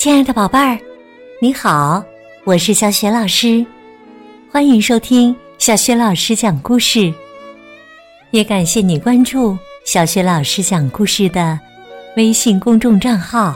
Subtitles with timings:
[0.00, 0.78] 亲爱的宝贝儿，
[1.42, 2.02] 你好，
[2.44, 3.66] 我是小雪老师，
[4.50, 7.12] 欢迎收听小雪老师讲故事。
[8.30, 11.60] 也感谢你关注小雪老师讲故事的
[12.16, 13.54] 微信公众账号。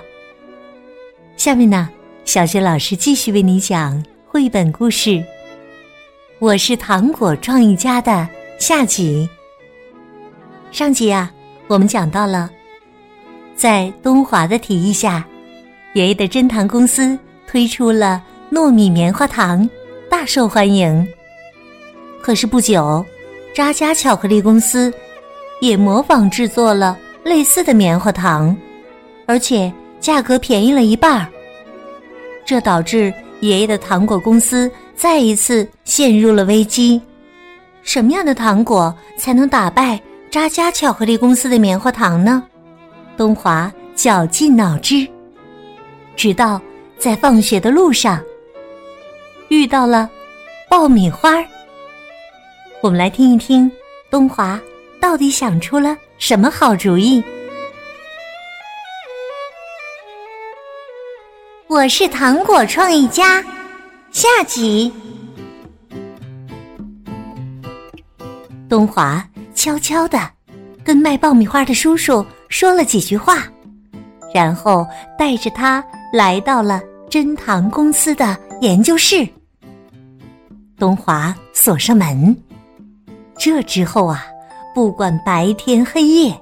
[1.38, 1.88] 下面呢，
[2.26, 5.10] 小雪老师继续为你讲绘本故事
[6.40, 9.26] 《我是糖果创意家》的下集。
[10.70, 11.32] 上集啊，
[11.68, 12.50] 我们讲到了
[13.56, 15.26] 在东华的提议下。
[15.94, 17.16] 爷爷的珍糖公司
[17.46, 19.68] 推出了糯米棉花糖，
[20.10, 21.06] 大受欢迎。
[22.20, 23.04] 可是不久，
[23.54, 24.92] 扎家巧克力公司
[25.60, 28.54] 也模仿制作了类似的棉花糖，
[29.24, 31.28] 而且价格便宜了一半儿。
[32.44, 37.00] 这导致爷爷的糖果公司再一次陷入了危机。
[37.82, 42.42] 什么样的糖果才能打败扎家巧克力公司的棉花糖呢？
[43.16, 45.06] 东华绞尽脑汁。
[46.16, 46.60] 直到
[46.98, 48.22] 在放学的路上
[49.48, 50.08] 遇到了
[50.68, 51.46] 爆米花儿，
[52.82, 53.70] 我们来听一听
[54.10, 54.60] 东华
[55.00, 57.22] 到底想出了什么好主意。
[61.66, 63.44] 我是糖果创意家，
[64.12, 64.92] 下集。
[68.68, 70.30] 东华悄悄的
[70.84, 73.46] 跟卖爆米花的叔叔说了几句话，
[74.34, 75.82] 然后带着他。
[76.12, 79.26] 来到了珍糖公司的研究室，
[80.78, 82.36] 东华锁上门。
[83.36, 84.24] 这之后啊，
[84.72, 86.32] 不管白天黑夜，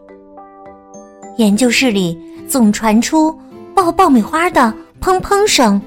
[1.38, 3.34] 研究室里总传出
[3.74, 4.70] 爆爆米花的
[5.00, 5.80] 砰砰声。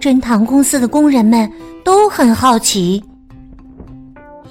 [0.00, 1.52] 珍糖公司的工人们
[1.84, 3.04] 都很好奇，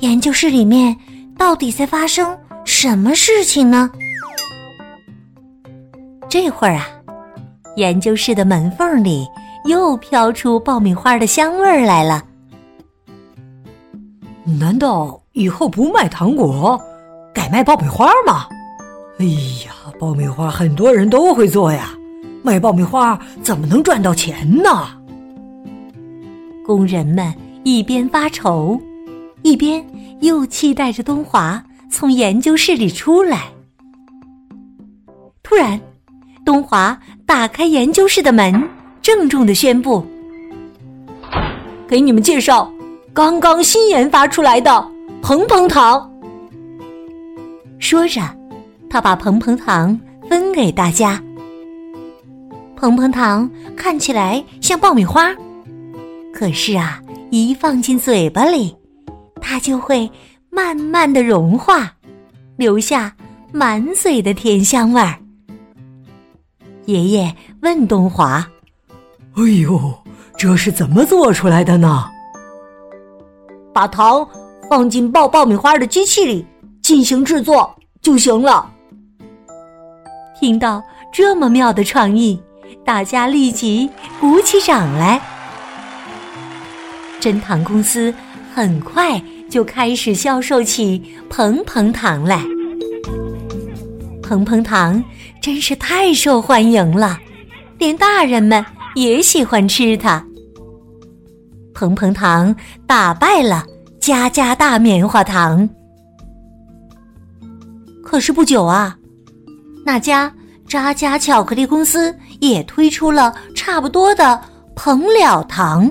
[0.02, 0.95] 研究室里面
[1.36, 3.89] 到底在发生什么事情呢？
[6.30, 6.88] 这会儿啊。
[7.75, 9.27] 研究室的门缝里
[9.65, 12.23] 又飘出爆米花的香味儿来了。
[14.43, 16.82] 难道以后不卖糖果，
[17.33, 18.48] 改卖爆米花吗？
[19.20, 19.26] 哎
[19.66, 21.93] 呀，爆米花很多人都会做呀，
[22.43, 24.87] 卖爆米花怎么能赚到钱呢？
[26.66, 27.32] 工人们
[27.64, 28.80] 一边发愁，
[29.43, 29.86] 一边
[30.21, 33.43] 又期待着东华从研究室里出来。
[35.43, 35.80] 突然。
[36.48, 38.64] 东华打开研究室的门，
[39.02, 40.02] 郑重的宣布
[41.86, 42.72] ：“给你们介绍
[43.14, 44.90] 刚刚新研发出来的
[45.22, 46.10] 蓬蓬糖。”
[47.80, 48.22] 说着，
[48.90, 50.00] 他把蓬蓬糖
[50.30, 51.22] 分给大家。
[52.78, 55.36] 蓬蓬糖看起来像爆米花，
[56.34, 58.74] 可是啊，一放进嘴巴里，
[59.42, 60.10] 它就会
[60.50, 61.92] 慢慢的融化，
[62.56, 63.14] 留下
[63.52, 65.14] 满嘴的甜香味儿。
[66.87, 68.48] 爷爷问东华
[69.36, 69.93] ：“哎呦，
[70.37, 72.05] 这是怎么做出来的呢？”
[73.75, 74.25] 把糖
[74.70, 76.45] 放进爆爆米花的机器里
[76.81, 78.71] 进行制作就行了。
[80.39, 80.81] 听到
[81.11, 82.42] 这么妙的创意，
[82.86, 83.89] 大家立即
[84.21, 85.21] 鼓起掌来。
[87.19, 88.14] 真糖公司
[88.55, 92.42] 很快就开始销售起蓬蓬糖来。
[94.23, 95.04] 蓬蓬糖。
[95.48, 97.18] 真是太受欢迎了，
[97.78, 98.66] 连大人们
[98.96, 100.22] 也喜欢吃它。
[101.74, 102.54] 蓬蓬糖
[102.86, 103.66] 打败了
[103.98, 105.70] 家家大棉花糖。
[108.04, 108.98] 可是不久啊，
[109.86, 110.30] 那家
[110.68, 114.42] 扎家巧克力公司也推出了差不多的
[114.76, 115.90] 蓬了糖，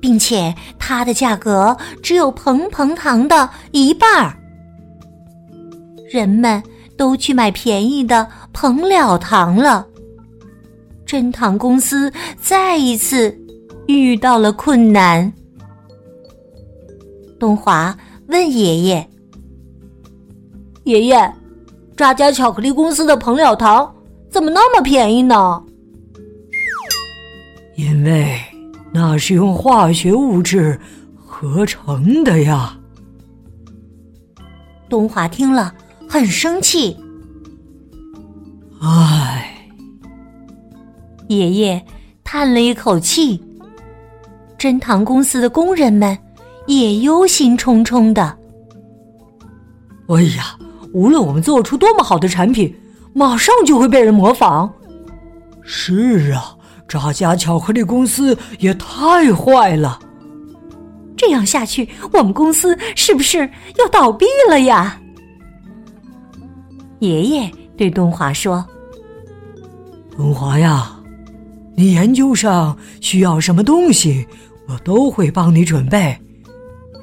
[0.00, 4.38] 并且它的价格只有蓬蓬糖的一半儿。
[6.08, 6.62] 人们。
[6.96, 9.86] 都去买便宜的蓬了糖了。
[11.04, 12.10] 珍糖公司
[12.40, 13.36] 再一次
[13.86, 15.30] 遇到了困难。
[17.38, 17.94] 东华
[18.28, 19.06] 问爷爷
[20.84, 21.32] ：“爷爷，
[21.94, 23.94] 这家巧克力公司的蓬了糖
[24.30, 25.62] 怎么那么便宜呢？”
[27.76, 28.40] 因为
[28.92, 30.80] 那是用化学物质
[31.16, 32.78] 合成的呀。
[34.88, 35.74] 东华听了。
[36.06, 36.96] 很生气，
[38.86, 39.50] 唉，
[41.28, 41.82] 爷爷
[42.22, 43.42] 叹了一口气。
[44.58, 46.16] 珍糖公司的工人们
[46.66, 48.36] 也忧心忡忡的。
[50.08, 50.58] 哎呀，
[50.92, 52.74] 无论我们做出多么好的产品，
[53.14, 54.70] 马上就会被人模仿。
[55.62, 56.54] 是啊，
[56.86, 59.98] 这家巧克力公司也太坏了。
[61.16, 63.48] 这样下去，我们公司是不是
[63.78, 65.00] 要倒闭了呀？
[66.98, 68.64] 爷爷对东华说
[70.16, 70.90] ：“东华呀，
[71.76, 74.26] 你研究上需要什么东西，
[74.68, 76.16] 我都会帮你准备。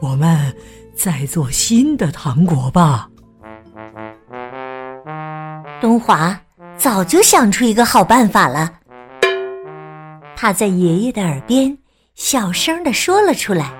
[0.01, 0.53] 我们
[0.95, 3.07] 再做新的糖果吧。
[5.81, 6.39] 东华
[6.77, 8.71] 早就想出一个好办法了，
[10.35, 11.77] 他在爷爷的耳边
[12.15, 13.71] 小声的说了出来。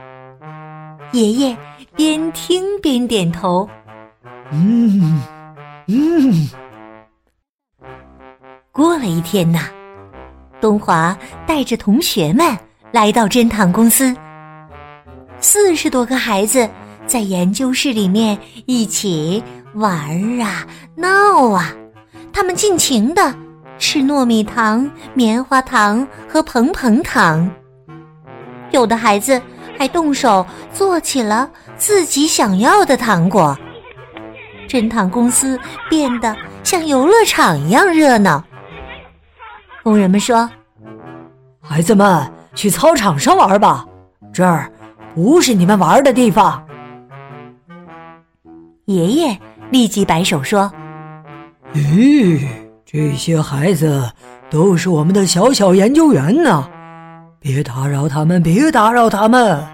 [1.13, 1.57] 爷爷
[1.95, 3.67] 边听边点头，
[4.51, 5.21] 嗯
[5.87, 6.47] 嗯。
[8.73, 9.65] 过了一天呐，
[10.61, 12.57] 东华带着同学们
[12.93, 14.15] 来到侦糖公司，
[15.41, 16.69] 四十多个孩子
[17.05, 18.37] 在研究室里面
[18.67, 20.65] 一起玩啊
[20.95, 21.73] 闹啊。
[22.31, 23.35] 他们尽情的
[23.77, 27.51] 吃糯米糖、棉花糖和蓬蓬糖，
[28.71, 29.39] 有的孩子
[29.77, 33.57] 还动手做起了自己想要的糖果。
[34.65, 35.59] 侦糖公司
[35.89, 36.33] 变得
[36.63, 38.41] 像游乐场一样热闹。
[39.83, 40.47] 工人们说
[41.59, 43.85] ：“孩子们，去操场上玩吧，
[44.31, 44.71] 这儿
[45.15, 46.63] 不是你们玩的地方。”
[48.85, 49.39] 爷爷
[49.71, 50.71] 立即摆手说。
[51.73, 52.45] 咦，
[52.85, 54.11] 这些孩子
[54.49, 56.69] 都是我们的小小研究员呢，
[57.39, 59.65] 别打扰他们，别打扰他们。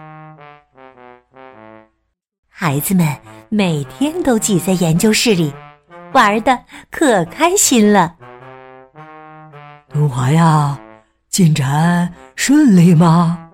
[2.47, 3.05] 孩子们
[3.49, 5.53] 每天都挤在研究室里，
[6.13, 6.57] 玩的
[6.91, 8.16] 可开心了。
[9.97, 10.77] 东华呀，
[11.27, 13.49] 进展顺利吗？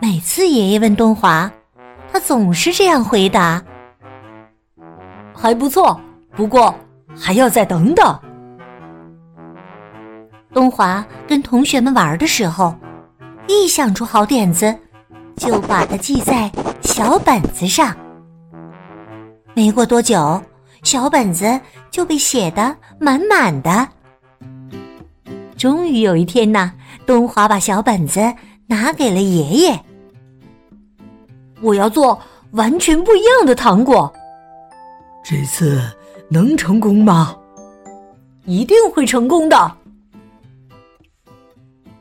[0.00, 1.50] 每次爷爷问东华，
[2.12, 3.60] 他总是这样回答
[5.34, 6.00] ：“还不错。”
[6.36, 6.72] 不过
[7.18, 8.16] 还要再等等。
[10.54, 12.72] 东华跟同学们玩的时候，
[13.48, 14.72] 一想出好点子，
[15.36, 16.48] 就把它记在
[16.80, 17.92] 小本子上。
[19.52, 20.40] 没过多久，
[20.84, 21.60] 小本子
[21.90, 23.88] 就被写得满满的。
[25.58, 26.72] 终于有一天呐，
[27.04, 28.20] 东华把小本子
[28.66, 29.80] 拿给了爷爷。
[31.60, 32.18] 我要做
[32.52, 34.10] 完全不一样的糖果。
[35.22, 35.82] 这次。
[36.30, 37.34] 能成功吗？
[38.44, 39.72] 一定会成功的。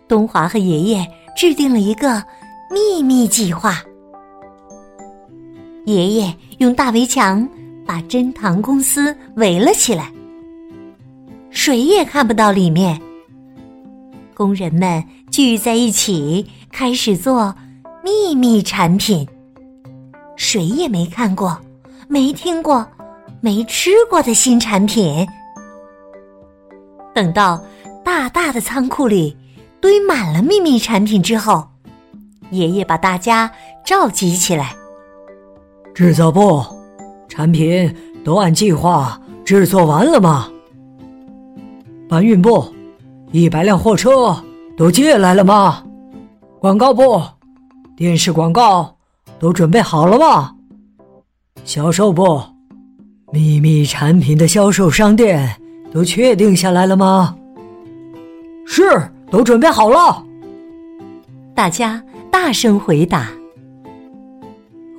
[0.06, 2.22] 东华和爷爷制定了一个
[2.70, 3.82] 秘密计划。
[5.86, 7.48] 爷爷用大围墙
[7.86, 10.12] 把珍糖公司围了起来，
[11.50, 13.02] 谁也看不到里面。
[14.38, 17.56] 工人们聚在一起，开始做
[18.04, 19.28] 秘密产品，
[20.36, 21.60] 谁也没看过，
[22.08, 22.88] 没听过。
[23.42, 25.26] 没吃过的新产品。
[27.16, 27.60] 等到
[28.04, 29.36] 大大的仓库里
[29.82, 31.68] 堆满了秘密产品之后，
[32.52, 33.52] 爷爷把大家
[33.84, 34.76] 召集起来。
[35.96, 36.64] 制造部，
[37.28, 37.92] 产品
[38.24, 40.48] 都按计划制作完了吗？
[42.08, 42.64] 搬运部，
[43.32, 44.36] 一百辆货车
[44.78, 45.84] 都借来了吗？
[46.60, 47.22] 广告部，
[47.96, 48.96] 电视广告
[49.38, 50.56] 都准备好了吗？
[51.66, 52.42] 销售部。
[53.34, 55.54] 秘密产品的销售商店
[55.92, 57.36] 都确定下来了吗？
[58.66, 58.84] 是，
[59.30, 60.24] 都准备好了。
[61.54, 62.02] 大家
[62.32, 63.30] 大声回答。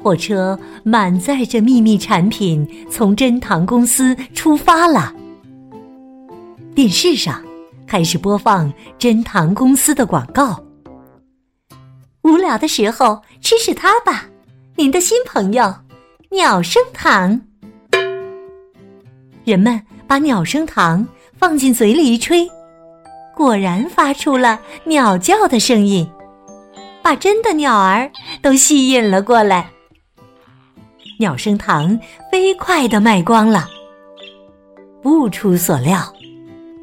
[0.03, 5.15] 货车满载着秘密产品从珍堂公司出发了。
[6.75, 7.43] 电视上
[7.89, 10.63] 开始播放珍糖公司的广告。
[12.23, 14.27] 无聊的时候吃吃它吧，
[14.77, 15.75] 您的新朋友——
[16.31, 17.41] 鸟生糖。
[19.43, 21.07] 人们把鸟声糖
[21.39, 22.47] 放进嘴里一吹，
[23.35, 26.07] 果然发出了鸟叫的声音，
[27.03, 28.11] 把真的鸟儿
[28.43, 29.71] 都吸引了过来。
[31.19, 31.99] 鸟声糖
[32.31, 33.67] 飞快的卖光了。
[35.01, 36.01] 不出所料，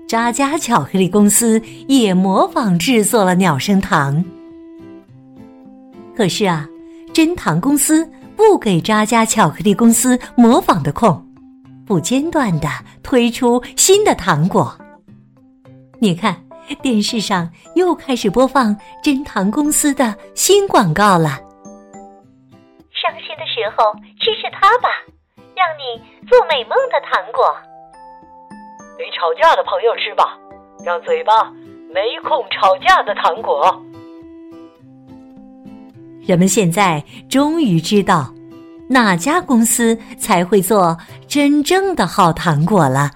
[0.08, 4.24] 扎家巧克力公司也模仿制作了鸟声糖。
[6.16, 6.68] 可是啊，
[7.12, 11.22] 真糖公司不给扎家巧克力公司模仿的空。
[11.88, 12.68] 不间断的
[13.04, 14.76] 推出新的糖果。
[16.00, 16.36] 你看，
[16.82, 21.30] 电视上又开始播放珍糖公司的新广告了。
[22.92, 24.90] 伤心的时候吃吃它吧，
[25.56, 27.56] 让你做美梦的糖果。
[28.98, 30.38] 给吵架的朋友吃吧，
[30.84, 31.52] 让嘴巴
[31.94, 33.82] 没空吵架的糖果。
[36.26, 38.32] 人们现在终于知道。
[38.88, 40.96] 哪家公司才会做
[41.28, 43.10] 真正的好糖果了？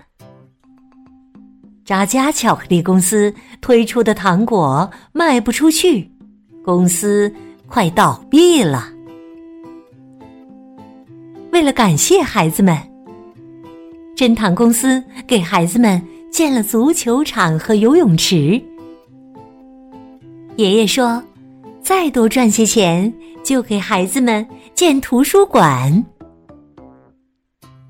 [1.85, 3.31] 扎家巧克力公司
[3.61, 6.11] 推出的糖果卖不出去，
[6.65, 7.31] 公司
[7.67, 8.87] 快倒闭了。
[11.51, 12.75] 为了感谢孩子们，
[14.19, 18.61] 珍糖公司给孩子们建了足球场和游泳池。
[20.57, 21.23] 爷爷说
[21.81, 23.13] ：“再多赚些钱，
[23.45, 24.45] 就给孩子们
[24.75, 26.03] 建图书馆。”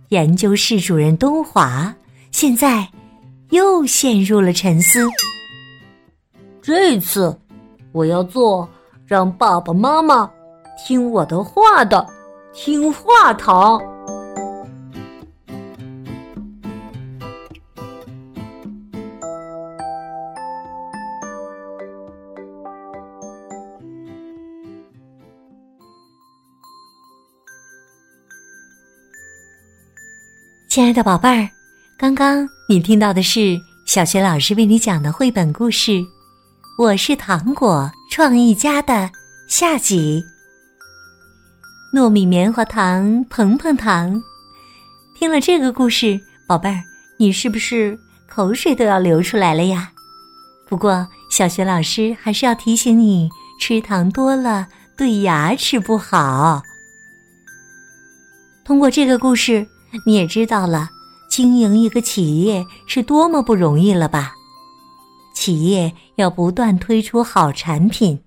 [0.09, 1.91] 研究室主任东华
[2.29, 2.88] 现在
[3.50, 5.09] 又陷入了沉思。
[6.62, 7.36] 这次
[7.91, 8.69] 我要做
[9.03, 10.29] 让爸爸妈妈
[10.86, 12.07] 听我的话的
[12.53, 13.81] 听话糖。
[30.79, 31.50] 亲爱的宝贝儿，
[31.98, 35.91] 刚刚你听到的是小学老师为你讲的绘本故事
[36.77, 39.12] 《我是糖果创意家》的
[39.50, 40.24] 下集。
[41.93, 44.24] 糯米棉花糖、蓬蓬糖，
[45.17, 46.17] 听了这个故事，
[46.48, 46.81] 宝贝儿，
[47.17, 49.91] 你是不是口水都要流出来了呀？
[50.69, 56.63] 不过，小学老师还是要提醒你，吃糖多了对牙齿不好。
[58.63, 59.67] 通过这个故事。
[60.05, 60.89] 你也知道了，
[61.29, 64.34] 经营一个企业是多么不容易了吧？
[65.34, 68.19] 企业要不断推出好产品，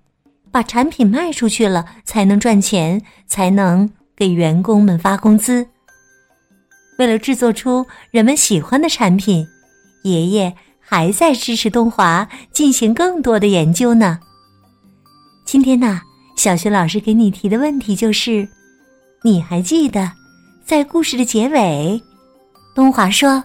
[0.51, 5.67] 把产品卖出去了，才能赚钱，才能给员工们发工资。
[6.97, 9.47] 为了制作出人们喜欢的产品，
[10.03, 14.19] 爷爷还在支持东华进行更多的研究呢。
[15.45, 16.01] 今天呢，
[16.35, 18.47] 小学老师给你提的问题就是：
[19.23, 20.11] 你还记得？
[20.65, 22.01] 在故事的结尾，
[22.73, 23.43] 东华说：“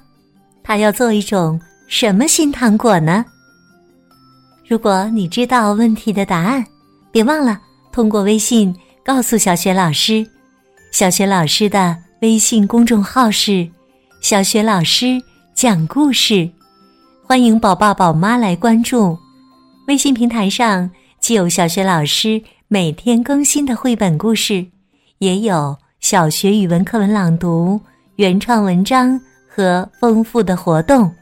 [0.62, 3.24] 他要做一种什么新糖果呢？”
[4.66, 6.64] 如果你知道问题的答案，
[7.10, 7.60] 别忘了
[7.90, 10.24] 通过微信告诉小雪老师。
[10.92, 13.68] 小雪老师的微信公众号是
[14.22, 15.20] “小雪老师
[15.54, 16.48] 讲故事”，
[17.26, 19.18] 欢迎宝爸宝妈来关注。
[19.88, 24.66] 微信平台上既有小雪老师每天更新的绘本故事，
[25.18, 25.76] 也有。
[26.00, 27.78] 小学语文课文朗读、
[28.16, 31.12] 原创文章和丰富的活动。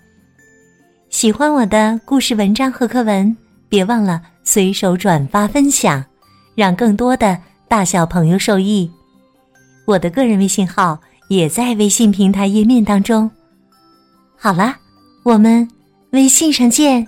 [1.09, 3.35] 喜欢我的故事文章和课文，
[3.69, 6.05] 别忘了随手转发分享，
[6.55, 8.89] 让更多的大小朋友受益。
[9.87, 13.29] 我的个人微信号也在微信平台页面当中。
[14.37, 14.77] 好了，
[15.25, 15.67] 我们
[16.11, 17.07] 微信上见。